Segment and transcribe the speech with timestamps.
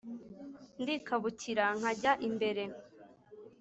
[0.81, 2.63] Ndikabukira nkajya imbere